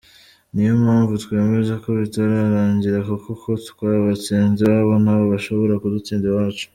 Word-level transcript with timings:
Niyo 0.53 0.73
mpamvu 0.83 1.13
twemeza 1.23 1.73
ko 1.83 1.87
bitararangira 1.99 2.97
kuko 3.07 3.27
uko 3.35 3.49
twabatsinze 3.69 4.61
iwabo 4.65 4.95
nabo 5.03 5.23
bashobora 5.33 5.73
kudutsinda 5.81 6.25
iwacu. 6.29 6.65